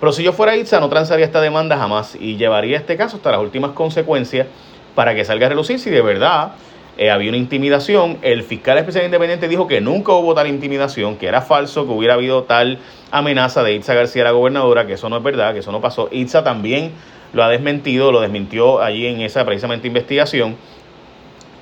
Pero 0.00 0.12
si 0.12 0.22
yo 0.24 0.32
fuera 0.32 0.56
Itza, 0.56 0.80
no 0.80 0.88
transaría 0.88 1.24
esta 1.24 1.40
demanda 1.40 1.78
jamás 1.78 2.16
y 2.18 2.36
llevaría 2.36 2.76
este 2.76 2.96
caso 2.96 3.16
hasta 3.16 3.30
las 3.30 3.40
últimas 3.40 3.70
consecuencias 3.70 4.46
para 4.94 5.14
que 5.14 5.24
salga 5.24 5.46
a 5.46 5.50
relucir 5.50 5.78
si 5.78 5.90
de 5.90 6.02
verdad 6.02 6.52
eh, 6.98 7.10
había 7.10 7.28
una 7.28 7.38
intimidación. 7.38 8.18
El 8.22 8.42
fiscal 8.42 8.78
especial 8.78 9.04
independiente 9.04 9.46
dijo 9.46 9.66
que 9.66 9.80
nunca 9.80 10.12
hubo 10.12 10.34
tal 10.34 10.48
intimidación, 10.48 11.16
que 11.16 11.28
era 11.28 11.40
falso, 11.40 11.86
que 11.86 11.92
hubiera 11.92 12.14
habido 12.14 12.42
tal 12.42 12.78
amenaza 13.10 13.62
de 13.62 13.74
Itza 13.74 13.94
García, 13.94 14.24
la 14.24 14.32
gobernadora, 14.32 14.86
que 14.86 14.94
eso 14.94 15.08
no 15.08 15.18
es 15.18 15.22
verdad, 15.22 15.52
que 15.52 15.60
eso 15.60 15.72
no 15.72 15.80
pasó. 15.80 16.08
Itza 16.10 16.42
también 16.42 16.92
lo 17.36 17.44
ha 17.44 17.48
desmentido, 17.50 18.10
lo 18.10 18.20
desmintió 18.20 18.82
allí 18.82 19.06
en 19.06 19.20
esa 19.20 19.44
precisamente 19.44 19.86
investigación. 19.86 20.56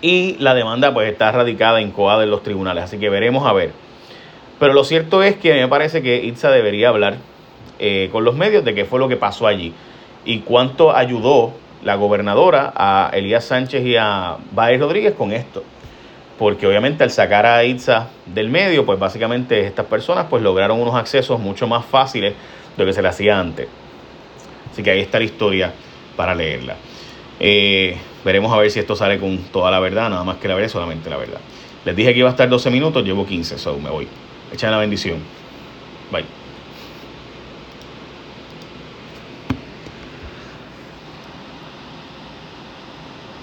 Y 0.00 0.36
la 0.38 0.54
demanda 0.54 0.94
pues 0.94 1.10
está 1.10 1.32
radicada 1.32 1.80
en 1.80 1.90
COA 1.90 2.20
de 2.20 2.26
los 2.26 2.42
tribunales, 2.42 2.84
así 2.84 2.98
que 2.98 3.10
veremos 3.10 3.46
a 3.46 3.52
ver. 3.52 3.72
Pero 4.60 4.72
lo 4.72 4.84
cierto 4.84 5.22
es 5.22 5.36
que 5.36 5.52
me 5.52 5.66
parece 5.66 6.00
que 6.00 6.24
Itza 6.24 6.50
debería 6.50 6.90
hablar 6.90 7.16
eh, 7.80 8.08
con 8.12 8.24
los 8.24 8.36
medios 8.36 8.64
de 8.64 8.74
qué 8.74 8.84
fue 8.84 9.00
lo 9.00 9.08
que 9.08 9.16
pasó 9.16 9.48
allí 9.48 9.74
y 10.24 10.40
cuánto 10.40 10.94
ayudó 10.94 11.52
la 11.82 11.96
gobernadora 11.96 12.72
a 12.76 13.10
Elías 13.12 13.44
Sánchez 13.44 13.84
y 13.84 13.96
a 13.96 14.36
Baez 14.52 14.80
Rodríguez 14.80 15.14
con 15.14 15.32
esto. 15.32 15.64
Porque 16.38 16.66
obviamente 16.66 17.02
al 17.02 17.10
sacar 17.10 17.46
a 17.46 17.64
Itza 17.64 18.08
del 18.26 18.48
medio, 18.48 18.86
pues 18.86 18.98
básicamente 18.98 19.66
estas 19.66 19.86
personas 19.86 20.26
pues 20.30 20.42
lograron 20.42 20.80
unos 20.80 20.94
accesos 20.94 21.40
mucho 21.40 21.66
más 21.66 21.84
fáciles 21.84 22.34
de 22.76 22.82
lo 22.82 22.86
que 22.86 22.92
se 22.92 23.02
le 23.02 23.08
hacía 23.08 23.40
antes. 23.40 23.66
Así 24.74 24.82
que 24.82 24.90
ahí 24.90 24.98
está 24.98 25.20
la 25.20 25.24
historia 25.24 25.72
para 26.16 26.34
leerla. 26.34 26.74
Eh, 27.38 27.96
veremos 28.24 28.52
a 28.52 28.58
ver 28.58 28.72
si 28.72 28.80
esto 28.80 28.96
sale 28.96 29.20
con 29.20 29.38
toda 29.52 29.70
la 29.70 29.78
verdad, 29.78 30.10
nada 30.10 30.24
más 30.24 30.38
que 30.38 30.48
la 30.48 30.56
verdad, 30.56 30.68
solamente 30.68 31.08
la 31.08 31.16
verdad. 31.16 31.38
Les 31.84 31.94
dije 31.94 32.12
que 32.12 32.18
iba 32.18 32.28
a 32.28 32.32
estar 32.32 32.48
12 32.48 32.72
minutos, 32.72 33.04
llevo 33.04 33.24
15, 33.24 33.56
so 33.56 33.78
me 33.78 33.88
voy. 33.88 34.08
Echen 34.52 34.72
la 34.72 34.78
bendición. 34.78 35.18
Bye. 36.10 36.43